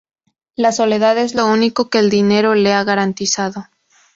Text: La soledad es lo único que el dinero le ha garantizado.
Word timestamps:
La 0.55 0.71
soledad 0.71 1.19
es 1.19 1.35
lo 1.35 1.45
único 1.45 1.91
que 1.91 1.99
el 1.99 2.09
dinero 2.09 2.55
le 2.55 2.73
ha 2.73 2.83
garantizado. 2.83 3.67